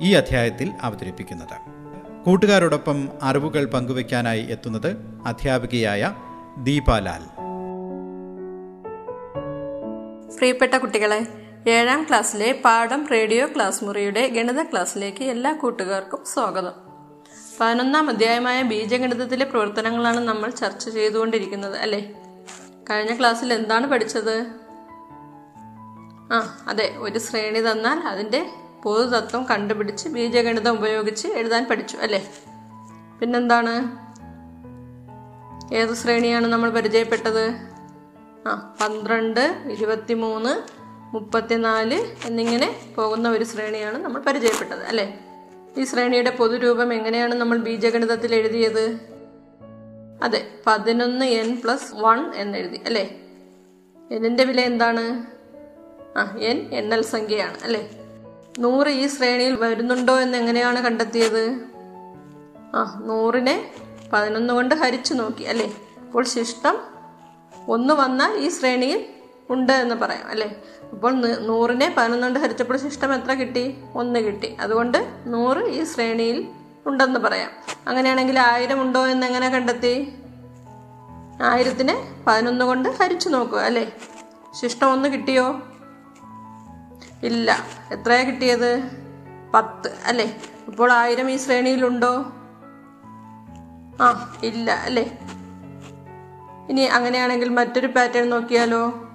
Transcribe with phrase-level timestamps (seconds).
[0.00, 1.56] ഈ അധ്യായത്തിൽ അവതരിപ്പിക്കുന്നത്.
[2.24, 6.14] കൂട്ടുകാരോടൊപ്പം അറിവുകൾ പങ്കുവയ്ക്കാനായി എത്തുന്നത് അധ്യാപികയായ
[6.58, 7.22] ദീപാലാൽ.
[10.38, 11.26] പ്രിയപ്പെട്ട കുട്ടികളെ
[11.68, 16.72] ഏഴാം ക്ലാസ്സിലെ പാഠം റേഡിയോ ക്ലാസ് മുറിയുടെ ഗണിത ക്ലാസ്സിലേക്ക് എല്ലാ കൂട്ടുകാർക്കും സ്വാഗതം.
[17.60, 22.12] പതിനൊന്നാം അധ്യായമായ ബീജഗണിതത്തിലെ പ്രവർത്തനങ്ങളാണ് നമ്മൾ ചർച്ച ചെയ്തുകൊണ്ടിരിക്കുന്നത് അല്ലേ?
[22.90, 24.46] കഴിഞ്ഞ ക്ലാസ്സിൽ എന്താണ് പഠിച്ചത്?
[26.32, 28.50] ആ അതെ ഒരു ശ്രേണി തന്നാൽ അതിന്റെ
[28.84, 32.32] പൊതുതത്വം കണ്ടുപിടിച്ച് ബീജഗണിതം ഉപയോഗിച്ച് എഴുതാൻ പഠിച്ചു അല്ലേ?
[33.20, 34.04] പിന്നെന്താണ്?
[35.74, 37.68] ഏത് ശ്രേണിയാണ് നമ്മൾ പരിചയപ്പെട്ടത്?
[38.48, 45.20] ആ പന്ത്രണ്ട് ഇരുപത്തിമൂന്ന് മുപ്പത്തിനാല് എന്നിങ്ങനെ പോകുന്ന ഒരു ശ്രേണിയാണ് നമ്മൾ പരിചയപ്പെട്ടത് അല്ലേ?
[45.78, 49.00] ഈ ശ്രേണിയുടെ പൊതുരൂപം എങ്ങനെയാണ് നമ്മൾ ബീജഗണിതത്തിൽ എഴുതിയത്?
[50.22, 53.20] അതെ പതിനൊന്ന് എൻ പ്ലസ് വൺ എന്നെഴുതി അല്ലേ?
[54.10, 55.26] എന്നിന്റെ വില എന്താണ്?
[56.18, 58.03] ആ എൻ എണ്ണൽ സംഖ്യയാണ് അല്ലേ?
[58.58, 61.60] നൂറ് ഈ ശ്രേണിയിൽ വരുന്നുണ്ടോ എന്ന് എങ്ങനെയാണ് കണ്ടെത്തിയത്?
[62.74, 63.70] ആ നൂറിനെ
[64.12, 65.42] പതിനൊന്ന് കൊണ്ട് ഹരിച്ചു നോക്കി.
[65.42, 65.74] അല്ലേ?
[66.06, 66.78] അപ്പോൾ ശിഷ്ടം
[67.68, 69.06] ഒന്ന് വന്നാൽ ഈ ശ്രേണിയിൽ
[69.50, 70.28] ഉണ്ട് എന്ന് പറയാം.
[70.28, 70.62] അല്ലേ?
[70.92, 71.14] അപ്പോൾ
[71.46, 73.78] നൂറിനെ പതിനൊന്ന് കൊണ്ട് ഹരിച്ചപ്പോൾ ശിഷ്ടം എത്ര കിട്ടി?
[73.94, 74.56] ഒന്ന് കിട്ടി.
[74.60, 76.48] അതുകൊണ്ട് നൂറ് ഈ ശ്രേണിയിൽ
[76.86, 77.50] ഉണ്ടെന്ന് പറയാം.
[77.88, 80.12] അങ്ങനെയാണെങ്കിൽ ആയിരം ഉണ്ടോ എന്ന് എങ്ങനെ കണ്ടെത്തി?
[81.42, 83.58] ആയിരത്തിനെ പതിനൊന്ന് കൊണ്ട് ഹരിച്ചു നോക്കുക.
[83.58, 83.92] അല്ലേ?
[84.62, 85.62] ശിഷ്ടം ഒന്ന് കിട്ടിയോ?
[87.24, 87.58] ഇല്ല.
[87.92, 88.90] എത്രയാ കിട്ടിയത്?
[89.54, 89.96] പത്ത്.
[90.04, 90.42] അല്ലേ?
[90.68, 92.32] ഇപ്പോൾ ആയിരം ഈ ശ്രേണിയിലുണ്ടോ?
[94.00, 94.70] ആ ഇല്ല.
[94.70, 95.18] അല്ലേ?
[96.70, 99.10] ഇനി അങ്ങനെയാണെങ്കിൽ മറ്റൊരു പാറ്റേൺ നോക്കിയാലോ?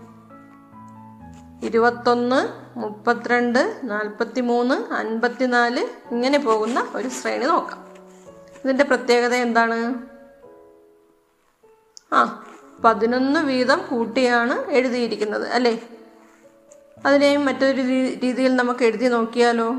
[1.64, 7.88] ഇരുപത്തൊന്ന് മുപ്പത്തിരണ്ട് നാൽപ്പത്തി മൂന്ന് അൻപത്തിനാല് ഇങ്ങനെ പോകുന്ന ഒരു ശ്രേണി നോക്കാം.
[8.66, 9.94] ഇതിന്റെ പ്രത്യേകത എന്താണ്?
[12.14, 12.44] ആ
[12.84, 15.50] പതിനൊന്ന് വീതം കൂട്ടിയാണ് എഴുതിയിരിക്കുന്നത്.
[15.50, 15.84] അല്ലേ?
[17.06, 19.76] അതിനെയും മറ്റൊരു രീതിയിൽ നമുക്ക് എഴുതി നോക്കിയാലോ?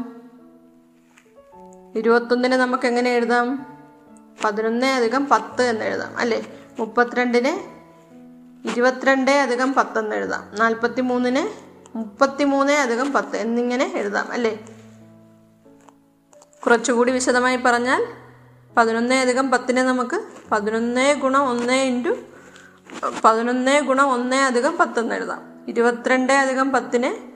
[1.98, 3.78] ഇരുപത്തൊന്നിനെ നമുക്ക് എങ്ങനെ എഴുതാം?
[4.44, 6.16] പതിനൊന്ന് അധികം പത്ത് എന്ന് എഴുതാം.
[6.16, 6.46] അല്ലേ?
[6.78, 7.80] മുപ്പത്തിരണ്ടിന്
[8.68, 10.50] ഇരുപത്തിരണ്ട് അധികം പത്ത് എന്ന് എഴുതാം.
[10.58, 11.48] നാൽപ്പത്തി മൂന്നിന്
[11.98, 14.32] മുപ്പത്തി മൂന്ന് അധികം പത്ത് എന്നിങ്ങനെ എഴുതാം.
[14.32, 14.66] അല്ലേ?
[16.66, 18.06] കുറച്ചുകൂടി വിശദമായി പറഞ്ഞാൽ
[18.76, 20.20] പതിനൊന്ന് അധികം പത്തിനെ നമുക്ക്
[20.50, 22.16] പതിനൊന്ന് ഗുണം ഒന്ന് ഇന്റു
[23.24, 25.49] പതിനൊന്ന് ഗുണം ഒന്ന് അധികം പത്ത് എന്ന് എഴുതാം.
[25.68, 27.30] ഇരുപത്തിരണ്ട് അധികം പത്തിന്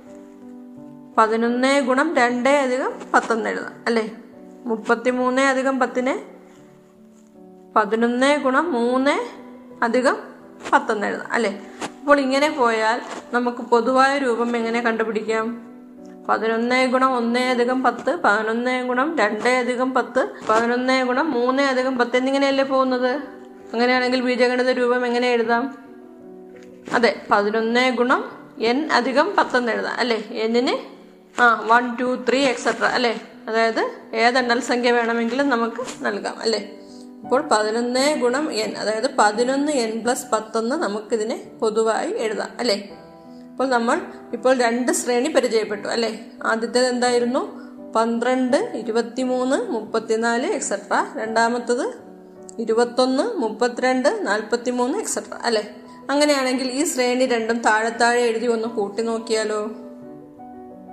[1.16, 3.72] പതിനൊന്ന് ഗുണം രണ്ട് അധികം പത്തെന്ന് എഴുതാം.
[3.86, 4.16] അല്ലേ?
[4.64, 6.34] മുപ്പത്തി മൂന്ന് അധികം പത്തിന്
[7.76, 9.28] പതിനൊന്ന് ഗുണം മൂന്ന്
[9.84, 10.16] അധികം
[10.72, 11.32] പത്തെന്ന് എഴുതാം.
[11.32, 11.66] അല്ലേ?
[12.00, 13.00] അപ്പോൾ ഇങ്ങനെ പോയാൽ
[13.32, 15.74] നമുക്ക് പൊതുവായ രൂപം എങ്ങനെ കണ്ടുപിടിക്കാം?
[16.28, 22.16] പതിനൊന്ന് ഗുണം ഒന്ന് അധികം പത്ത് പതിനൊന്ന് ഗുണം രണ്ട് അധികം പത്ത് പതിനൊന്ന് ഗുണം മൂന്ന് അധികം പത്ത്
[22.16, 23.10] എന്നിങ്ങനെയല്ലേ പോകുന്നത്?
[23.72, 25.83] അങ്ങനെയാണെങ്കിൽ ബീജഗണിത രൂപം എങ്ങനെ എഴുതാം?
[26.92, 28.30] അതെ പതിനൊന്ന് ഗുണം
[28.60, 29.94] എൻ അധികം പത്തെന്ന് എഴുതാം.
[29.98, 30.28] അല്ലേ?
[30.32, 30.74] എന്നിന്
[31.40, 33.20] ആ വൺ ടു ത്രീ എക്സെട്ര അല്ലേ?
[33.48, 36.58] അതായത് ഏതെണ്ണൽ സംഖ്യ വേണമെങ്കിലും നമുക്ക് നൽകാം അല്ലേ?
[37.24, 42.90] അപ്പോൾ പതിനൊന്ന് ഗുണം എൻ അതായത് പതിനൊന്ന് എൻ പ്ലസ് പത്തെന്ന് നമുക്കിതിനെ പൊതുവായി എഴുതാം അല്ലേ?
[43.50, 44.00] അപ്പോൾ നമ്മൾ
[44.32, 46.32] ഇപ്പോൾ രണ്ട് ശ്രേണി പരിചയപ്പെട്ടു അല്ലേ?
[46.42, 47.64] ആദ്യത്തേത് എന്തായിരുന്നു?
[47.96, 51.94] പന്ത്രണ്ട് ഇരുപത്തിമൂന്ന് മുപ്പത്തിനാല് എക്സെട്ര രണ്ടാമത്തത്
[52.58, 55.76] ഇരുപത്തൊന്ന് മുപ്പത്തിരണ്ട് നാൽപ്പത്തി മൂന്ന് എക്സെട്ര അല്ലേ?
[56.10, 59.70] അങ്ങനെയാണെങ്കിൽ ഈ ശ്രേണി രണ്ടും താഴെ താഴെ എഴുതി ഒന്ന് കൂട്ടി നോക്കിയാലോ?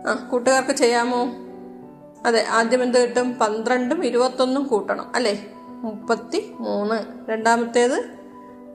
[0.08, 1.26] ആ കൂട്ടുകാർക്ക് ചെയ്യാമോ?
[2.26, 3.34] അതെ ആദ്യം എന്ത് കിട്ടും?
[3.34, 5.48] പന്ത്രണ്ടും ഇരുപത്തൊന്നും കൂട്ടണം അല്ലേ?
[5.68, 8.04] മുപ്പത്തി മൂന്ന് രണ്ടാമത്തേത്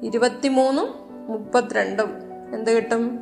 [0.02, 0.88] ഇരുപത്തിമൂന്നും
[1.28, 2.10] മുപ്പത്തിരണ്ടും.
[2.54, 3.18] എന്ത് കിട്ടും?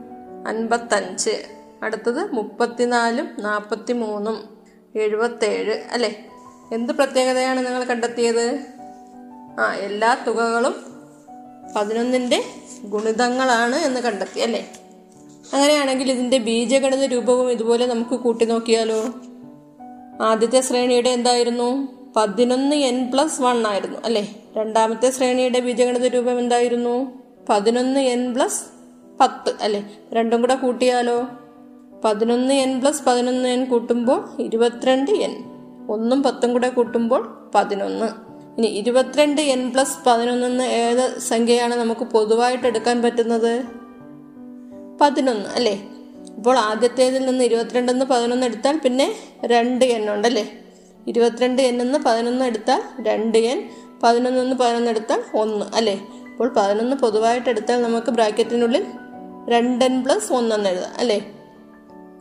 [0.48, 1.44] അൻപത്തഞ്ച്.
[1.82, 4.58] അടുത്തത് മുപ്പത്തിനാലും നാൽപ്പത്തി മൂന്നും
[4.96, 6.28] എഴുപത്തേഴ് അല്ലേ?
[6.72, 8.60] എന്ത് പ്രത്യേകതയാണ് നിങ്ങൾ കണ്ടെത്തിയത്?
[9.60, 10.74] ആ എല്ലാ തുകകളും
[11.76, 12.44] പതിനൊന്നിന്റെ
[12.88, 14.72] ഗുണിതങ്ങളാണ് എന്ന് കണ്ടെത്തി അല്ലേ?
[15.54, 19.04] അങ്ങനെയാണെങ്കിൽ ഇതിന്റെ ബീജഗണിത രൂപവും ഇതുപോലെ നമുക്ക് കൂട്ടി നോക്കിയാലോ?
[20.22, 21.88] ആദ്യത്തെ ശ്രേണിയുടെ എന്തായിരുന്നു?
[22.16, 24.42] പതിനൊന്ന് എൻ പ്ലസ് വൺ ആയിരുന്നു അല്ലേ?
[24.56, 27.22] രണ്ടാമത്തെ ശ്രേണിയുടെ ബീജഗണിത രൂപം എന്തായിരുന്നു?
[27.48, 28.62] പതിനൊന്ന് എൻ പ്ലസ്
[29.20, 29.98] പത്ത് അല്ലേ?
[30.12, 31.28] രണ്ടും കൂടെ കൂട്ടിയാലോ?
[32.04, 35.44] പതിനൊന്ന് എൻ പ്ലസ് പതിനൊന്ന് എൻ കൂട്ടുമ്പോൾ ഇരുപത്തിരണ്ട് എൻ
[35.90, 38.33] ഒന്നും പത്തും കൂടെ കൂട്ടുമ്പോൾ പതിനൊന്ന്.
[38.58, 43.64] ഇനി ഇരുപത്തിരണ്ട് എൻ പ്ലസ് പതിനൊന്നെന്ന് ഏത് സംഖ്യയാണ് നമുക്ക് പൊതുവായിട്ട് എടുക്കാൻ പറ്റുന്നത്?
[45.00, 45.72] പതിനൊന്ന് അല്ലേ?
[46.38, 49.14] അപ്പോൾ ആദ്യത്തേതിൽ നിന്ന് ഇരുപത്തിരണ്ടെന്ന് പതിനൊന്ന് എടുത്താൽ പിന്നെ
[49.44, 50.44] രണ്ട് എൻ ഉണ്ടല്ലേ
[51.06, 53.70] ഇരുപത്തിരണ്ട് എൻ എന്ന് പതിനൊന്ന് എടുത്താൽ രണ്ട് എൻ
[54.02, 55.96] പതിനൊന്ന് പതിനൊന്ന് എടുത്താൽ ഒന്ന് അല്ലേ?
[56.30, 58.86] അപ്പോൾ പതിനൊന്ന് പൊതുവായിട്ട് എടുത്താൽ നമുക്ക് ബ്രാക്കറ്റിനുള്ളിൽ
[59.48, 61.18] രണ്ട് എൻ പ്ലസ് ഒന്നെന്ന് എഴുതാം അല്ലേ?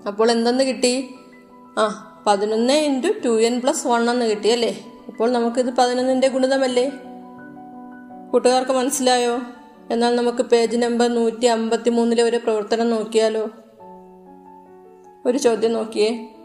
[0.08, 1.10] അപ്പോൾ എന്തെന്ന് കിട്ടി?
[1.78, 4.93] ആ പതിനൊന്ന് into two n plus one എന്ന് കിട്ടി അല്ലേ?
[5.08, 6.92] അപ്പോൾ നമുക്കിത് പതിനൊന്നിന്റെ ഗുണിതമല്ലേ?
[8.32, 9.40] കൂട്ടുകാർക്ക് മനസ്സിലായോ?
[9.92, 13.50] എന്നാൽ നമുക്ക് പേജ് നമ്പർ നൂറ്റി അമ്പത്തി മൂന്നിലെ ഒരു പ്രവർത്തനം നോക്കിയാലോ?
[15.26, 16.36] ഒരു ചോദ്യം നോക്കിയേ.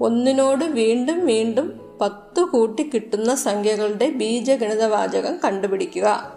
[0.00, 6.32] ഒന്നിനോട് വീണ്ടും വീണ്ടും പത്ത് കൂട്ടി കിട്ടുന്ന സംഖ്യകളുടെ ബീജഗണിത വാചകം കണ്ടുപിടിക്കുക.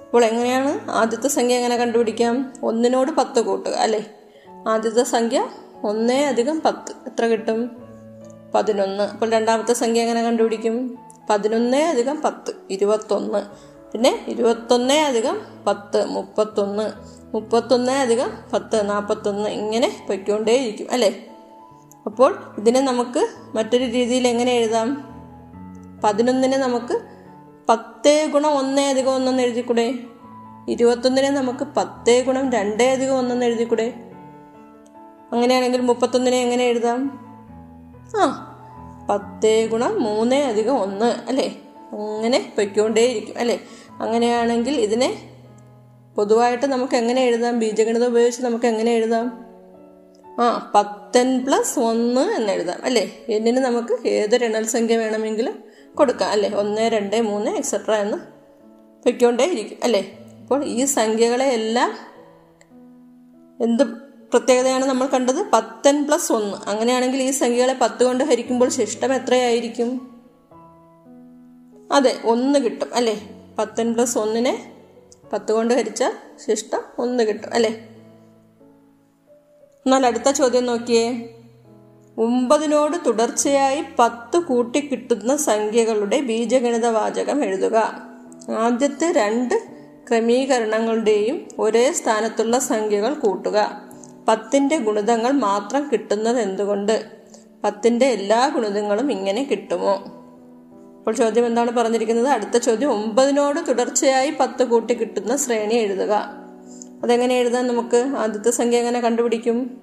[0.00, 2.52] അപ്പോൾ എങ്ങനെയാണ് ആദ്യത്തെ സംഖ്യ എങ്ങനെ കണ്ടുപിടിക്കാം?
[2.62, 4.10] ഒന്നിനോട് പത്ത് കൂട്ടുക അല്ലേ?
[4.68, 5.46] ആദ്യത്തെ സംഖ്യ
[5.84, 6.92] ഒന്നേ അധികം പത്ത്.
[7.06, 7.85] എത്ര കിട്ടും?
[8.56, 9.04] പതിനൊന്ന്.
[9.04, 10.98] അപ്പോൾ രണ്ടാമത്തെ സംഖ്യ എങ്ങനെ കണ്ടുപിടിക്കും?
[11.30, 13.38] പതിനൊന്ന് അധികം പത്ത് ഇരുപത്തൊന്ന്.
[13.92, 16.90] പിന്നെ ഇരുപത്തൊന്ന് അധികം പത്ത് മുപ്പത്തൊന്ന്.
[17.34, 21.26] മുപ്പത്തൊന്ന് അധികം പത്ത് നാൽപ്പത്തൊന്ന് ഇങ്ങനെ പൊയ്ക്കൊണ്ടേയിരിക്കും അല്ലേ?
[22.06, 25.16] അപ്പോൾ ഇതിനെ നമുക്ക് മറ്റൊരു രീതിയിൽ എങ്ങനെ എഴുതാം?
[26.04, 27.00] പതിനൊന്നിനെ നമുക്ക്
[27.68, 29.94] പത്ത് ഗുണം ഒന്നേ അധികം ഒന്നെന്ന് എഴുതിക്കൂടെ?
[30.68, 33.94] ഇരുപത്തൊന്നിനെ നമുക്ക് പത്തേ ഗുണം രണ്ടേ അധികം ഒന്നെന്ന് എഴുതിക്കൂടെ?
[35.32, 37.26] അങ്ങനെയാണെങ്കിൽ മുപ്പത്തൊന്നിനെ എങ്ങനെ എഴുതാം?
[38.20, 38.45] ആ
[39.08, 41.62] പത്തേ ഗുണം മൂന്ന് അധികം ഒന്ന് അല്ലേ?
[41.92, 43.60] അങ്ങനെ പൊയ്ക്കൊണ്ടേയിരിക്കും അല്ലേ?
[44.00, 45.30] അങ്ങനെയാണെങ്കിൽ ഇതിനെ
[46.16, 47.58] പൊതുവായിട്ട് നമുക്ക് എങ്ങനെ എഴുതാം?
[47.58, 49.46] ബീജഗണിതം ഉപയോഗിച്ച് നമുക്ക് എങ്ങനെ എഴുതാം?
[50.40, 53.26] ആ പത്തൻ പ്ലസ് ഒന്ന് എന്ന് എഴുതാം അല്ലേ?
[53.28, 55.64] എന്നിന് നമുക്ക് ഏതൊരു എണ്ണൽ സംഖ്യ വേണമെങ്കിലും
[55.94, 56.50] കൊടുക്കാം അല്ലേ?
[56.50, 58.16] ഒന്ന് രണ്ട് മൂന്ന് എക്സെട്ര എന്ന്
[59.04, 60.18] പൊയ്ക്കൊണ്ടേയിരിക്കും അല്ലേ?
[60.40, 61.96] അപ്പോൾ ഈ സംഖ്യകളെ എല്ലാം
[63.60, 66.68] എന്ത് പ്രത്യേകതയാണ് നമ്മൾ കണ്ടത് പത്തൻ പ്ലസ് ഒന്ന്.
[66.68, 70.22] അങ്ങനെയാണെങ്കിൽ ഈ സംഖ്യകളെ പത്ത് കൊണ്ട് ഹരിക്കുമ്പോൾ ശിഷ്ടം എത്രയായിരിക്കും?
[71.92, 73.30] അതെ ഒന്ന് കിട്ടും അല്ലേ?
[73.58, 74.72] പത്തൻ പ്ലസ് ഒന്നിനെ
[75.32, 76.04] പത്ത് കൊണ്ട് ഹരിച്ച
[76.46, 77.88] ശിഷ്ടം ഒന്ന് കിട്ടും അല്ലേ?
[79.86, 81.32] എന്നാൽ അടുത്ത ചോദ്യം നോക്കിയേ.
[82.18, 88.02] ഒമ്പതിനോട് തുടർച്ചയായി പത്ത് കൂട്ടി കിട്ടുന്ന സംഖ്യകളുടെ ബീജഗണിത വാചകം എഴുതുക.
[88.58, 89.62] ആദ്യത്തെ രണ്ട്
[90.10, 93.85] ക്രമീകരണങ്ങളുടെയും ഒരേ സ്ഥാനത്തുള്ള സംഖ്യകൾ കൂട്ടുക.
[94.28, 97.06] പത്തിന്റെ ഗുണിതങ്ങൾ മാത്രം കിട്ടുന്നത് എന്തുകൊണ്ട്?
[97.64, 99.92] പത്തിന്റെ എല്ലാ ഗുണിതങ്ങളും ഇങ്ങനെ കിട്ടുമോ?
[100.98, 102.28] അപ്പോൾ ചോദ്യം എന്താണ് പറഞ്ഞിരിക്കുന്നത്?
[102.28, 106.30] അടുത്ത ചോദ്യം ഒമ്പതിനോട് തുടർച്ചയായി പത്ത് കൂട്ടി കിട്ടുന്ന ശ്രേണി എഴുതുക.
[107.02, 109.80] അതെങ്ങനെ എഴുതാൻ നമുക്ക് ആദ്യത്തെ സംഖ്യ എങ്ങനെ കണ്ടുപിടിക്കും?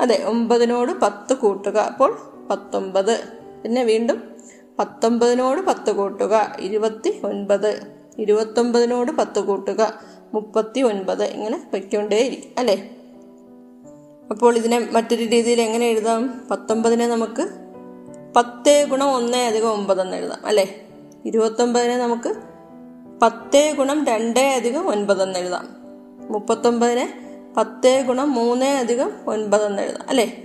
[0.00, 1.78] അതെ ഒമ്പതിനോട് പത്ത് കൂട്ടുക.
[1.78, 2.18] അപ്പോൾ
[2.50, 3.20] പത്തൊമ്പത്.
[3.62, 4.36] പിന്നെ വീണ്ടും
[4.78, 6.56] പത്തൊമ്പതിനോട് പത്ത് കൂട്ടുക.
[6.60, 7.82] ഇരുപത്തി ഒൻപത്
[8.18, 10.00] ഇരുപത്തൊമ്പതിനോട് പത്ത് കൂട്ടുക.
[10.34, 12.96] മുപ്പത്തി ഒൻപത് ഇങ്ങനെ വയ്ക്കൊണ്ടേയിരിക്കും അല്ലേ?
[14.30, 16.48] അപ്പോൾ ഇതിനെ മറ്റൊരു രീതിയിൽ എങ്ങനെ എഴുതാം?
[16.50, 17.48] പത്തൊമ്പതിനെ നമുക്ക്
[18.36, 20.86] പത്തേ ഗുണം ഒന്നേ അധികം ഒമ്പതെന്ന് എഴുതാം അല്ലേ?
[21.24, 22.34] ഇരുപത്തൊമ്പതിനെ നമുക്ക്
[23.22, 25.68] പത്തേ ഗുണം രണ്ടേ അധികം ഒൻപതെന്ന് എഴുതാം.
[26.30, 27.20] മുപ്പത്തൊമ്പതിനെ
[27.56, 30.42] പത്തേ ഗുണം മൂന്നേ അധികം ഒൻപതെന്ന് എഴുതാം അല്ലേ?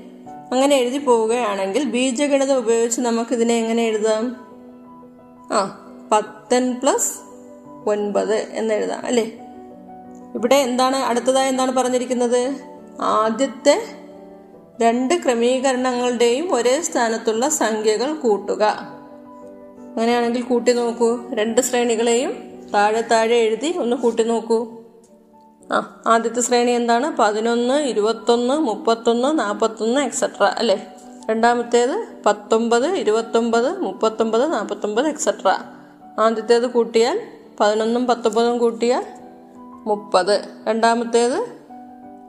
[0.52, 4.46] അങ്ങനെ എഴുതി പോവുകയാണെങ്കിൽ ബീജഗണിതം ഉപയോഗിച്ച് നമുക്ക് ഇതിനെ എങ്ങനെ എഴുതാം?
[5.54, 7.12] ആ പത്തൻ പ്ലസ്
[7.90, 9.32] ഒൻപത് എന്ന് എഴുതാം അല്ലേ?
[10.36, 12.75] ഇവിടെ എന്താണ് അടുത്തതായി എന്താണ് പറഞ്ഞിരിക്കുന്നത്?
[13.02, 13.82] ആദ്യത്തെ
[14.82, 18.64] രണ്ട് ക്രമീകരണങ്ങളുടെയും ഒരേ സ്ഥാനത്തുള്ള സംഖ്യകൾ കൂട്ടുക.
[19.80, 21.20] അങ്ങനെയാണെങ്കിൽ കൂട്ടി നോക്കൂ.
[21.34, 22.34] രണ്ട് ശ്രേണികളെയും
[22.74, 24.68] താഴെ താഴെ എഴുതി ഒന്ന് കൂട്ടി നോക്കൂ.
[25.72, 27.18] ആ ആദ്യത്തെ ശ്രേണി എന്താണ്?
[27.18, 30.88] പതിനൊന്ന് ഇരുപത്തൊന്ന് മുപ്പത്തൊന്ന് നാൽപ്പത്തൊന്ന് എക്സെട്ര അല്ലേ?
[31.30, 35.58] രണ്ടാമത്തേത് പത്തൊമ്പത് ഇരുപത്തൊമ്പത് മുപ്പത്തൊമ്പത് നാൽപ്പത്തൊമ്പത് എക്സെട്ര
[36.20, 37.22] ആദ്യത്തേത് കൂട്ടിയാൽ
[37.60, 39.06] പതിനൊന്നും പത്തൊമ്പതും കൂട്ടിയാൽ
[39.86, 40.42] മുപ്പത്.
[40.68, 41.65] രണ്ടാമത്തേത്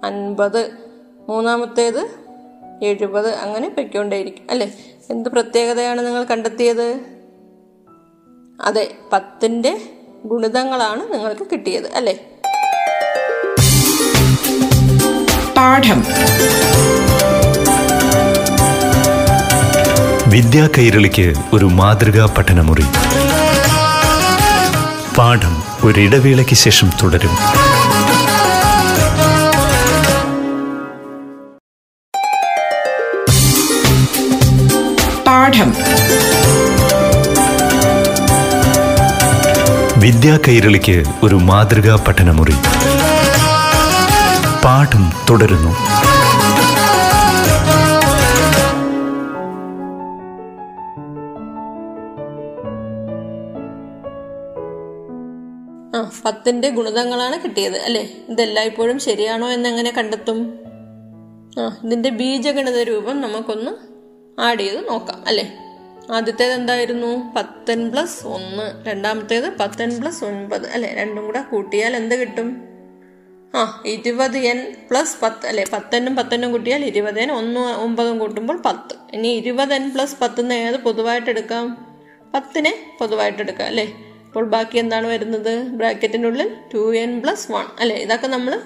[0.05, 0.71] അൻപത്
[1.29, 2.09] മൂന്നാമത്തേത്
[2.83, 4.47] എഴുപത് അങ്ങനെ പൊയ്ക്കൊണ്ടേയിരിക്കും.
[4.51, 4.75] അല്ലേ?
[5.11, 7.01] എന്ത് പ്രത്യേകതയാണ് നിങ്ങൾ കണ്ടെത്തിയത്?
[8.61, 9.81] അതെ പത്തിന്റെ
[10.25, 12.15] ഗുണിതങ്ങളാണ് നിങ്ങൾക്ക് കിട്ടിയത് അല്ലേ?
[15.57, 16.05] പാഠം.
[20.31, 22.85] വിദ്യാ കൈരളിക്ക് ഒരു മാതൃകാ പഠനമുറി.
[25.19, 27.66] പാഠം ഒരിടവേളയ്ക്ക് ശേഷം തുടരും.
[40.07, 42.53] വിദ്യാ കൈരളിക്ക് ഒരു മാതൃകാ പഠനമുറി.
[44.65, 45.71] പാഠം തുടരുന്നു.
[55.97, 58.09] ആ പത്തിന്റെ ഗുണിതങ്ങളാണ് കിട്ടിയത് അല്ലെ?
[58.29, 60.59] ഇതെല്ലായ്പ്പോഴും ശരിയാണോ എന്നെങ്ങനെ കണ്ടെത്തും?
[61.61, 63.71] ആ ഇതിന്റെ ബീജഗണിത രൂപം നമുക്കൊന്ന്
[64.41, 65.66] ആഡ് ചെയ്ത് നോക്കാം അല്ലേ?
[66.13, 68.89] ആദ്യത്തേത് എന്തായിരുന്നു പത്തൻ പ്ലസ് ഒന്ന്.
[68.89, 70.67] രണ്ടാമത്തേത് പത്തൻ പ്ലസ് ഒൻപത്.
[70.67, 70.95] അല്ലെ?
[70.95, 72.63] രണ്ടും കൂടെ കൂട്ടിയാൽ എന്ത് കിട്ടും?
[73.55, 75.47] ആ ഇരുപത് എൻ പ്ലസ് പത്ത്.
[75.47, 75.65] അല്ലെ?
[75.73, 79.17] പത്തനും പത്തനും കൂട്ടിയാൽ ഇരുപത് എൻ ഒന്ന് ഒമ്പതും കൂട്ടുമ്പോൾ പത്ത്.
[79.17, 81.97] ഇനി ഇരുപത് എൻ പ്ലസ് പത്തുനിന്ന് ഏത് പൊതുവായിട്ട് എടുക്കാം?
[82.35, 83.95] പത്തിനെ പൊതുവായിട്ട് എടുക്കാം അല്ലേ?
[84.27, 85.63] അപ്പോൾ ബാക്കി എന്താണ് വരുന്നത്?
[85.63, 87.65] ബ്രാക്കറ്റിനുള്ളിൽ ടു എൻ പ്ലസ് വൺ.
[87.81, 87.97] അല്ലേ?
[87.97, 88.61] ഇതൊക്കെ നമ്മൾ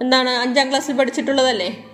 [0.00, 1.84] എന്താണ് അഞ്ചാം ക്ലാസ്സിൽ പഠിച്ചിട്ടുള്ളതല്ലേ?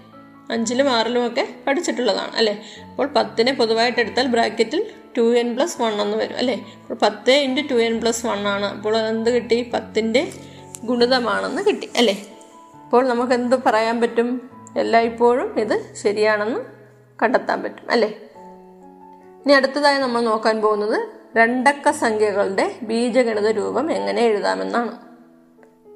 [0.50, 2.64] അഞ്ചിലും ആറിലും ഒക്കെ പഠിച്ചിട്ടുള്ളതാണ് അല്ലേ?
[2.90, 4.87] അപ്പോൾ പത്തിനെ പൊതുവായിട്ട് എടുത്താൽ ബ്രാക്കറ്റിൽ
[5.19, 6.66] ടു എൻ പ്ലസ് വൺ എന്ന് വരും അല്ലേ?
[6.83, 8.66] അപ്പോൾ പത്ത് into two n plus one ആണ്.
[8.66, 9.71] അപ്പോൾ എന്ത് കിട്ടി?
[9.75, 10.33] പത്തിന്റെ
[10.85, 12.26] ഗുണിതമാണെന്ന് കിട്ടി അല്ലേ?
[12.85, 14.50] അപ്പോൾ നമുക്ക് എന്ത് പറയാൻ പറ്റും?
[14.76, 16.61] എല്ലായ്പ്പോഴും ഇത് ശരിയാണെന്ന്
[17.23, 18.09] കണ്ടെത്താൻ പറ്റും അല്ലേ?
[19.45, 25.10] ഇനി അടുത്തതായി നമ്മൾ നോക്കാൻ പോകുന്നത് രണ്ടക്ക സംഖ്യകളുടെ ബീജഗണിത രൂപം എങ്ങനെ എഴുതാമെന്നാണ്.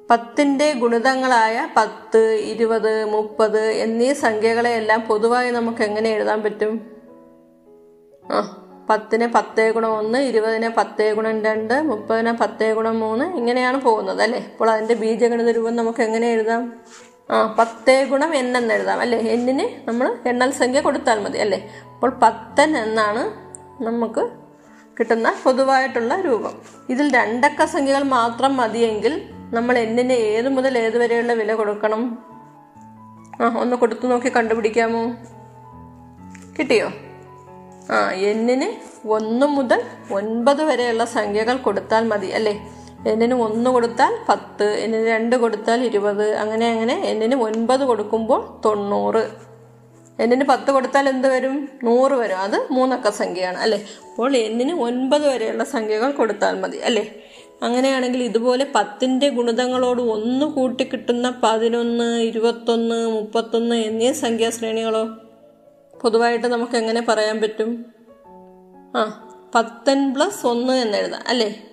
[0.09, 6.81] പത്തിന്റെ ഗുണിതങ്ങളായ പത്ത് ഇരുപത് മുപ്പത് എന്നീ സംഖ്യകളെയെല്ലാം പൊതുവായി നമുക്ക് എങ്ങനെ എഴുതാൻ പറ്റും?
[8.31, 14.21] ആ പത്തിന് പത്തേ ഗുണം ഒന്ന് ഇരുപതിന് പത്തേ ഗുണം രണ്ട് മുപ്പതിന് പത്തേ ഗുണം മൂന്ന് ഇങ്ങനെയാണ് പോകുന്നത്
[14.21, 14.39] അല്ലേ?
[14.51, 16.73] അപ്പോൾ അതിന്റെ ബീജഗണിത രൂപം നമുക്ക് എങ്ങനെ എഴുതാം?
[17.31, 19.17] ആ പത്തേ ഗുണം എൻ എന്ന് എഴുതാം അല്ലേ?
[19.17, 21.69] എന്നിന് നമ്മൾ എണ്ണൽ സംഖ്യ കൊടുത്താൽ മതി അല്ലേ?
[21.93, 23.23] അപ്പോൾ പത്തൻ എന്നാണ്
[23.83, 24.29] നമുക്ക്
[24.99, 26.53] കിട്ടുന്ന പൊതുവായിട്ടുള്ള രൂപം.
[26.89, 32.23] ഇതിൽ രണ്ടക്ക സംഖ്യകൾ മാത്രം മതിയെങ്കിൽ നമ്മൾ എന്തിന് ഏത് മുതൽ ഏത് വരെയുള്ള വില കൊടുക്കണം?
[33.41, 35.15] ആ ഒന്ന് കൊടുത്തു നോക്കി കണ്ടുപിടിക്കാമോ?
[36.59, 36.91] കിട്ടിയോ?
[37.91, 42.71] ആ എന്നിന് ഒന്ന് മുതൽ ഒൻപത് വരെയുള്ള സംഖ്യകൾ കൊടുത്താൽ മതി അല്ലേ?
[43.07, 47.01] എന്നിന് ഒന്ന് കൊടുത്താൽ പത്ത് എന്നിന് രണ്ട് കൊടുത്താൽ ഇരുപത് അങ്ങനെ അങ്ങനെ.
[47.01, 49.29] എന്നിന് ഒൻപത് കൊടുക്കുമ്പോൾ തൊണ്ണൂറ്.
[50.19, 51.69] എന്നിന് പത്ത് കൊടുത്താൽ എന്ത് വരും?
[51.83, 52.37] നൂറ് വരും.
[52.37, 53.85] അത് മൂന്നക്ക സംഖ്യയാണ് അല്ലേ?
[54.09, 57.24] അപ്പോൾ എന്നിന് ഒൻപത് വരെയുള്ള സംഖ്യകൾ കൊടുത്താൽ മതി അല്ലേ?
[57.61, 65.17] അങ്ങനെയാണെങ്കിൽ ഇതുപോലെ പത്തിന്റെ ഗുണിതങ്ങളോട് ഒന്ന് കൂട്ടി കിട്ടുന്ന പതിനൊന്ന് ഇരുപത്തൊന്ന് മുപ്പത്തൊന്ന് എന്നീ സംഖ്യാശ്രേണികളോ?
[66.01, 67.85] പൊതുവായിട്ട് നമുക്ക് എങ്ങനെ പറയാൻ പറ്റും?
[68.95, 71.63] ആ പത്തൻ പ്ലസ് ഒന്ന് എന്നെഴുതാം അല്ലേ?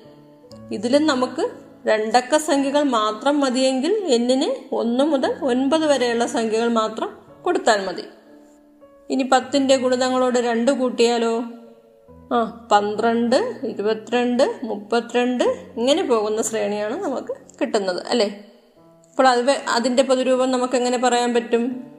[0.72, 1.50] ഇതിലും നമുക്ക്
[1.86, 8.02] രണ്ടക്ക സംഖ്യകൾ മാത്രം മതിയെങ്കിൽ എന്നിന് ഒന്ന് മുതൽ ഒൻപത് വരെയുള്ള സംഖ്യകൾ മാത്രം കൊടുത്താൽ മതി.
[9.10, 11.42] ഇനി പത്തിന്റെ ഗുണിതങ്ങളോട് രണ്ട് കൂട്ടിയാലോ?
[12.32, 15.44] ആ പന്ത്രണ്ട് ഇരുപത്തിരണ്ട് മുപ്പത്തിരണ്ട്
[15.76, 18.44] ഇങ്ങനെ പോകുന്ന ശ്രേണിയാണ് നമുക്ക് കിട്ടുന്നത് അല്ലേ?
[19.10, 21.92] അപ്പോൾ അത് അതിന്റെ പൊതുരൂപം നമുക്ക് എങ്ങനെ പറയാൻ പറ്റും?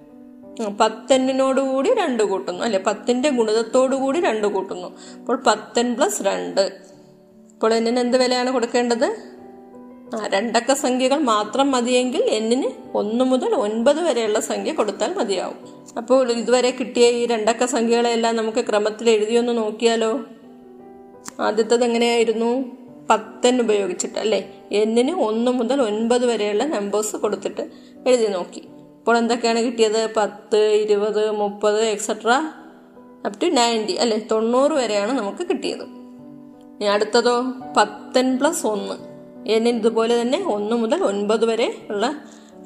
[0.80, 2.80] പത്തെണ്ണിനോടുകൂടി രണ്ട് കൂട്ടുന്നു അല്ലെ?
[2.80, 4.88] പത്തിന്റെ ഗുണിതത്തോടുകൂടി രണ്ട് കൂട്ടുന്നു.
[5.20, 6.62] അപ്പോൾ പത്തൻ പ്ലസ് രണ്ട്.
[7.54, 9.33] അപ്പോൾ എന്നിന് എന്ത് വിലയാണ് കൊടുക്കേണ്ടത്?
[10.28, 15.58] രണ്ടക്ക സംഖ്യകൾ മാത്രം മതിയെങ്കിൽ എന്നിന് ഒന്ന് മുതൽ ഒൻപത് വരെയുള്ള സംഖ്യ കൊടുത്താൽ മതിയാവും.
[15.98, 20.20] അപ്പോൾ ഇതുവരെ കിട്ടിയ ഈ രണ്ടക്ക സംഖ്യകളെല്ലാം നമുക്ക് ക്രമത്തിൽ എഴുതിയൊന്ന് നോക്കിയാലോ?
[21.40, 22.64] ആദ്യത്തത് എങ്ങനെയായിരുന്നു?
[23.10, 24.52] പത്തൻ ഉപയോഗിച്ചിട്ട് അല്ലേ?
[24.72, 27.62] എന്നിന് ഒന്ന് മുതൽ ഒൻപത് വരെയുള്ള നമ്പേഴ്സ് കൊടുത്തിട്ട്
[28.08, 28.60] എഴുതി നോക്കി.
[28.60, 30.10] ഇപ്പോൾ എന്തൊക്കെയാണ് കിട്ടിയത്?
[30.18, 32.52] പത്ത് ഇരുപത് മുപ്പത് എക്സെട്ര
[33.26, 34.18] അപ് ടു നയന്റി അല്ലെ?
[34.32, 35.84] തൊണ്ണൂറ് വരെയാണ് നമുക്ക് കിട്ടിയത്.
[35.84, 37.44] ഇനി അടുത്തതോ?
[37.78, 39.13] പത്തൻ പ്ലസ് ഒന്ന്.
[39.48, 42.16] ഇതുപോലെ തന്നെ ഒന്ന് മുതൽ ഒൻപത് വരെ ഉള്ള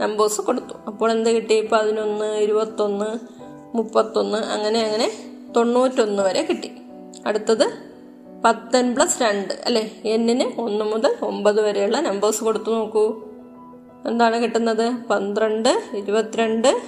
[0.01, 0.74] നമ്പേഴ്സ് കൊടുത്തു.
[0.88, 1.69] അപ്പോൾ എന്ത് കിട്ടി?
[1.72, 3.38] പതിനൊന്ന് ഇരുപത്തൊന്ന്
[3.77, 5.12] മുപ്പത്തൊന്ന് അങ്ങനെ അങ്ങനെ
[5.55, 6.72] തൊണ്ണൂറ്റൊന്ന് വരെ കിട്ടി.
[7.25, 7.88] അടുത്തത്
[8.46, 9.53] പത്തൻ പ്ലസ് രണ്ട്.
[9.65, 9.91] അല്ലെ?
[10.05, 13.22] എന്നിന് ഒന്ന് മുതൽ ഒമ്പത് വരെയുള്ള നമ്പേഴ്സ് കൊടുത്തു നോക്കൂ.
[14.05, 14.91] എന്താണ് കിട്ടുന്നത്?
[15.10, 16.81] പന്ത്രണ്ട് ഇരുപത്തിരണ്ട്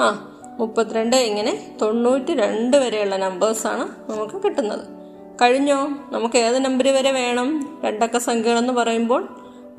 [0.00, 4.99] ആ മുപ്പത്തിരണ്ട് ഇങ്ങനെ തൊണ്ണൂറ്റി രണ്ട് വരെയുള്ള നമ്പേഴ്സാണ് നമുക്ക് കിട്ടുന്നത്.
[5.42, 6.08] കഴിഞ്ഞോ?
[6.12, 7.80] നമുക്ക് ഏത് നമ്പർ വരെ വേണം?
[7.84, 9.28] രണ്ടക്ക സംഖ്യകളെന്ന് പറയുമ്പോൾ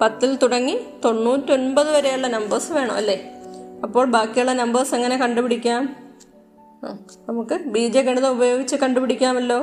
[0.01, 3.31] പത്തിൽ തുടങ്ങി തൊണ്ണൂറ്റൊൻപത് വരെയുള്ള നമ്പേഴ്സ് വേണം അല്ലേ?
[3.83, 5.95] അപ്പോൾ ബാക്കിയുള്ള നമ്പേഴ്സ് എങ്ങനെ കണ്ടുപിടിക്കാം?
[7.29, 9.59] നമുക്ക് ബീജഗണിതം ഉപയോഗിച്ച് കണ്ടുപിടിക്കാമല്ലോ.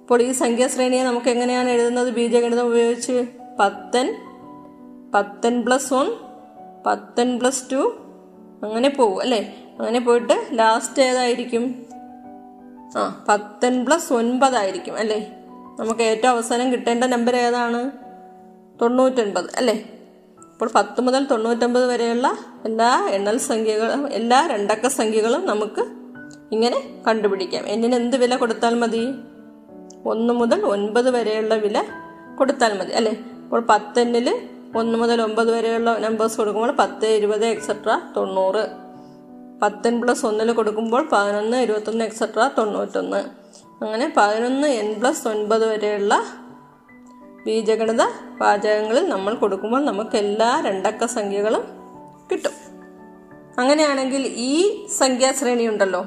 [0.00, 3.26] അപ്പോൾ ഈ സംഖ്യാശ്രേണിയെ നമുക്ക് എങ്ങനെയാണ് എഴുതുന്നത് ബീജഗണിതം ഉപയോഗിച്ച്?
[3.60, 4.16] പത്തൻ
[5.14, 6.12] പത്തൻ പ്ലസ് വൺ
[6.86, 7.96] പത്തൻ പ്ലസ് ടു
[8.62, 9.64] അങ്ങനെ പോകും അല്ലേ?
[9.78, 11.87] അങ്ങനെ പോയിട്ട് ലാസ്റ്റ് ഏതായിരിക്കും?
[12.96, 13.24] ആ.
[13.28, 15.32] പത്തൻ പ്ലസ് ഒൻപതായിരിക്കും അല്ലേ?
[15.78, 17.90] നമുക്ക് ഏറ്റവും അവസാനം കിട്ടേണ്ട നമ്പർ ഏതാണ്?
[18.80, 19.90] തൊണ്ണൂറ്റൊൻപത് അല്ലേ?
[20.52, 25.80] അപ്പോൾ പത്ത് മുതൽ തൊണ്ണൂറ്റൊമ്പത് വരെയുള്ള എല്ലാ എണ്ണൽ സംഖ്യകളും എല്ലാ രണ്ടക്ക സംഖ്യകളും നമുക്ക്
[26.52, 27.68] ഇങ്ങനെ കണ്ടുപിടിക്കാം.
[27.68, 29.14] എന്നിന് എന്ത് വില കൊടുത്താൽ മതി?
[30.04, 31.84] ഒന്ന് മുതൽ ഒൻപത് വരെയുള്ള വില
[32.38, 33.12] കൊടുത്താൽ മതി അല്ലേ?
[33.44, 38.87] അപ്പോൾ പത്തെണ്ണിൽ ഒന്ന് മുതൽ ഒമ്പത് വരെയുള്ള നമ്പേഴ്സ് കൊടുക്കുമ്പോൾ പത്ത് ഇരുപത് എക്സെട്ര തൊണ്ണൂറ്.
[39.62, 43.16] പത്തൻ പ്ലസ് ഒന്നിൽ കൊടുക്കുമ്പോൾ പതിനൊന്ന് ഇരുപത്തൊന്ന് എക്സെട്ര തൊണ്ണൂറ്റൊന്ന്.
[43.84, 46.22] അങ്ങനെ പതിനൊന്ന് എൻ പ്ലസ് ഒൻപത് വരെയുള്ള
[47.46, 48.02] ബീജഗണിത
[48.40, 51.64] വാചകങ്ങളിൽ നമ്മൾ കൊടുക്കുമ്പോൾ നമുക്ക് എല്ലാ രണ്ടക്ക സംഖ്യകളും
[52.32, 52.50] കിട്ടും.
[53.58, 56.06] അങ്ങനെയാണെങ്കിൽ ഈ സംഖ്യാശ്രേണി ഉണ്ടല്ലോ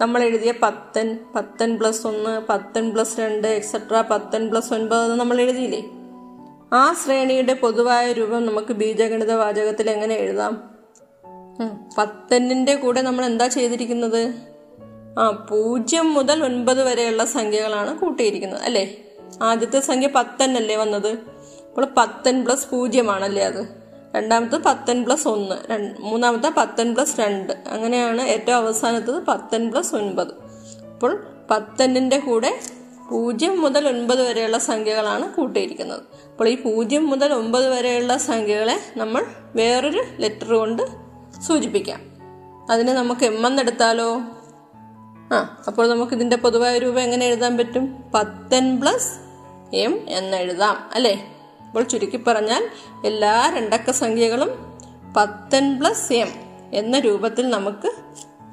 [0.00, 5.90] നമ്മൾ എഴുതിയ പത്തൻ പത്തൻ പ്ലസ് ഒന്ന് പത്തൻ പ്ലസ് രണ്ട് എക്സെട്ര പത്തൻ പ്ലസ് ഒൻപത് നമ്മൾ എഴുതിയില്ലേ?
[6.72, 10.79] ആ ശ്രേണിയുടെ പൊതുവായ രൂപം നമുക്ക് ബീജഗണിത വാചകത്തിൽ എങ്ങനെ എഴുതാം?
[11.60, 14.34] ഉം, പത്തെണ്ണിന്റെ കൂടെ നമ്മൾ എന്താ ചെയ്തിരിക്കുന്നത്?
[15.18, 18.96] ആ പൂജ്യം മുതൽ ഒൻപത് വരെയുള്ള സംഖ്യകളാണ് കൂട്ടിയിരിക്കുന്നത് അല്ലേ?
[19.42, 21.08] ആദ്യത്തെ സംഖ്യ പത്തന്നല്ലേ വന്നത്?
[21.08, 23.68] അപ്പോൾ പത്തൻ പ്ലസ് പൂജ്യമാണല്ലേ അത്.
[24.16, 25.56] രണ്ടാമത്തെ പത്തൻ പ്ലസ് ഒന്ന്
[26.00, 27.52] മൂന്നാമത്തെ പത്തൻ പ്ലസ് രണ്ട്.
[27.66, 30.32] അങ്ങനെയാണ് ഏറ്റവും അവസാനത്തത് പത്തൻ പ്ലസ് ഒൻപത്.
[30.92, 32.60] അപ്പോൾ പത്തന്നിന്റെ കൂടെ
[33.10, 36.02] പൂജ്യം മുതൽ ഒൻപത് വരെയുള്ള സംഖ്യകളാണ് കൂട്ടിയിരിക്കുന്നത്.
[36.30, 39.26] അപ്പോൾ ഈ പൂജ്യം മുതൽ ഒമ്പത് വരെയുള്ള സംഖ്യകളെ നമ്മൾ
[39.56, 41.09] വേറൊരു ലെറ്റർ കൊണ്ട്
[41.46, 42.00] സൂചിപ്പിക്കാം.
[42.70, 44.20] അതിനെ നമുക്ക് എം എന്നെടുത്താലോ?
[45.32, 48.04] ആ അപ്പോൾ നമുക്ക് ഇതിന്റെ പൊതുവായ രൂപം എങ്ങനെ എഴുതാൻ പറ്റും?
[48.14, 49.12] പത്തൻ പ്ലസ്
[49.76, 51.36] എം എന്ന് എഴുതാം അല്ലേ?
[51.66, 52.68] അപ്പോൾ ചുരുക്കി പറഞ്ഞാൽ
[53.06, 54.78] എല്ലാ രണ്ടക്ക സംഖ്യകളും
[55.16, 56.28] പത്തൻ പ്ലസ് എം
[56.72, 57.92] എന്ന രൂപത്തിൽ നമുക്ക്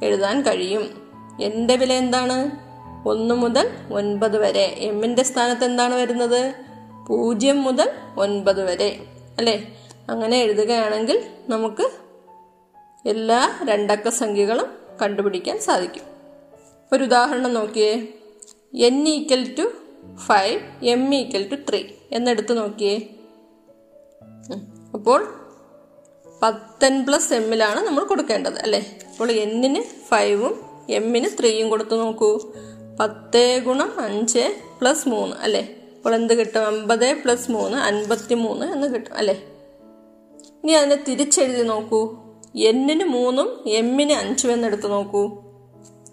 [0.04, 1.12] എഴുതാൻ കഴിയും.
[1.42, 2.52] എന്റെ വില എന്താണ്?
[3.08, 4.76] ഒന്ന് മുതൽ ഒൻപത് വരെ.
[4.78, 6.54] എമ്മിന്റെ സ്ഥാനത്ത് എന്താണ് വരുന്നത്?
[7.10, 9.06] പൂജ്യം മുതൽ ഒൻപത് വരെ
[9.38, 9.80] അല്ലേ?
[10.10, 12.07] അങ്ങനെ എഴുതുകയാണെങ്കിൽ നമുക്ക്
[13.08, 14.66] എല്ലാ രണ്ടക്ക സംഖ്യകളും
[15.02, 16.04] കണ്ടുപിടിക്കാൻ സാധിക്കും.
[16.94, 18.08] ഒരു ഉദാഹരണം നോക്കിയേ.
[18.76, 19.72] N equal to
[20.18, 22.98] five m equal to three എന്നെടുത്ത് നോക്കിയേ.
[24.94, 25.34] അപ്പോൾ
[26.44, 29.00] പത്തൻ പ്ലസ് എമ്മിലാണ് നമ്മൾ കൊടുക്കേണ്ടത് അല്ലേ?
[29.10, 32.52] അപ്പോൾ എന്നിന് ഫൈവും എമ്മിന് ത്രീയും കൊടുത്ത് നോക്കൂ.
[33.00, 35.76] പത്ത് ഗുണം അഞ്ച് പ്ലസ് മൂന്ന് അല്ലേ?
[35.96, 36.66] അപ്പോൾ എന്ത് കിട്ടും?
[36.66, 39.44] അമ്പത് പ്ലസ് മൂന്ന് അൻപത്തി മൂന്ന് എന്ന് കിട്ടും അല്ലേ?
[40.64, 42.27] ഇനി അതിനെ തിരിച്ചെഴുതി നോക്കൂ.
[42.58, 45.44] എന്നിന് മൂന്നും എമ്മിന് അഞ്ചും എന്നെടുത്ത് നോക്കൂ.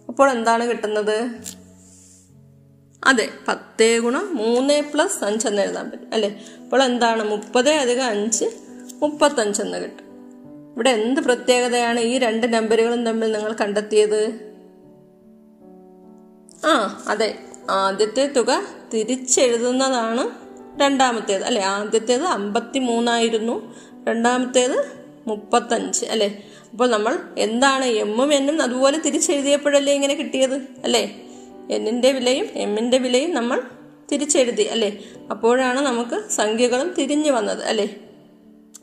[0.09, 1.31] അപ്പോൾ എന്താണ് കിട്ടുന്നത്?
[3.05, 6.45] അതെ പത്തേ ഗുണം മൂന്ന് പ്ലസ് അഞ്ച് എന്ന് എഴുതാൻ പറ്റും അല്ലേ?
[6.63, 7.31] അപ്പോൾ എന്താണ്?
[7.31, 8.45] മുപ്പത് അധികം അഞ്ച്
[9.03, 10.05] മുപ്പത്തഞ്ച് എന്ന് കിട്ടും.
[10.73, 14.53] ഇവിടെ എന്ത് പ്രത്യേകതയാണ് ഈ രണ്ട് നമ്പറുകളും തമ്മിൽ നിങ്ങൾ കണ്ടെത്തിയത്?
[16.67, 17.39] ആ അതെ
[17.71, 18.63] ആദ്യത്തെ തുക
[18.95, 20.31] തിരിച്ചെഴുതുന്നതാണ്
[20.81, 21.63] രണ്ടാമത്തേത് അല്ലെ?
[21.63, 23.75] ആദ്യത്തേത് അമ്പത്തി മൂന്നായിരുന്നു
[24.09, 26.45] രണ്ടാമത്തേത് മുപ്പത്തഞ്ച് അല്ലേ?
[26.73, 31.21] അപ്പോൾ നമ്മൾ എന്താണ് എമ്മും എന്നും അതുപോലെ തിരിച്ചെഴുതിയപ്പോഴല്ലേ ഇങ്ങനെ കിട്ടിയത് അല്ലേ?
[31.71, 33.63] എന്നിന്റെ വിലയും എമ്മിന്റെ വിലയും നമ്മൾ
[34.13, 34.99] തിരിച്ചെഴുതി അല്ലേ?
[35.31, 37.95] അപ്പോഴാണ് നമുക്ക് സംഖ്യകളും തിരിഞ്ഞു വന്നത് അല്ലേ?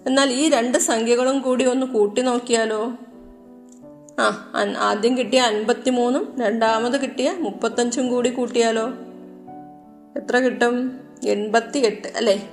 [0.08, 2.94] എന്നാൽ ഈ രണ്ട് സംഖ്യകളും കൂടി ഒന്ന് കൂട്ടി നോക്കിയാലോ?
[4.20, 8.90] ആ ആദ്യം കിട്ടിയ അൻപത്തി മൂന്നും രണ്ടാമത് കിട്ടിയ മുപ്പത്തഞ്ചും കൂടി കൂട്ടിയാലോ?
[10.16, 11.00] എത്ര കിട്ടും?
[11.28, 12.50] എൺപത്തി എട്ട് അല്ലേ?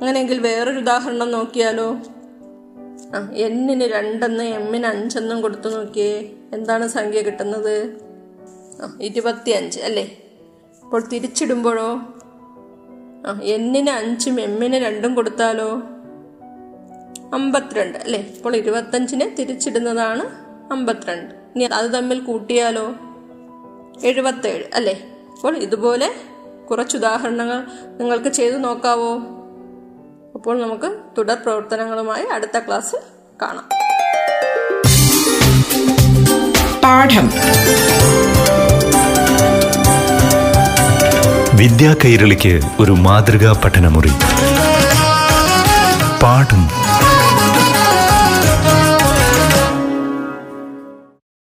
[0.00, 1.96] അങ്ങനെയെങ്കിൽ വേറൊരു ഉദാഹരണം നോക്കിയാലോ?
[3.16, 6.30] ആ എന്നിന് രണ്ടെന്ന് എമ്മിന് അഞ്ചെന്നും കൊടുത്തു നോക്കിയേ.
[6.52, 7.96] എന്താണ് സംഖ്യ കിട്ടുന്നത്?
[8.82, 10.16] ആ ഇരുപത്തി അഞ്ച് അല്ലേ?
[10.84, 11.90] അപ്പോൾ തിരിച്ചിടുമ്പോഴോ?
[13.26, 15.82] ആ എന്നിന് അഞ്ചും എമ്മിന് രണ്ടും കൊടുത്താലോ?
[17.34, 18.20] അമ്പത്തിരണ്ട് അല്ലേ?
[18.36, 20.22] ഇപ്പോൾ ഇരുപത്തഞ്ചിനെ തിരിച്ചിടുന്നതാണ്
[20.72, 21.34] അമ്പത്തിരണ്ട്.
[21.34, 22.94] ഇനി അത് തമ്മിൽ കൂട്ടിയാലോ?
[24.04, 25.02] എഴുപത്തേഴ് അല്ലേ?
[25.30, 26.10] അപ്പോൾ ഇതുപോലെ
[26.70, 27.66] കുറച്ച് ഉദാഹരണങ്ങൾ
[28.00, 29.18] നിങ്ങൾക്ക് ചെയ്തു നോക്കാവോ?
[30.34, 32.98] അപ്പോൾ നമുക്ക് തുടർ പ്രവർത്തനങ്ങളുമായി അടുത്ത ക്ലാസ്സിൽ
[33.42, 33.68] കാണാം.
[36.80, 37.30] പാഠം.
[41.56, 44.10] വിദ്യാ കൈരളിക്ക് ഒരു മാതൃകാ പഠനമുറി.
[46.22, 46.79] പാഠം.